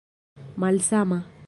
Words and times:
malsama 0.57 1.19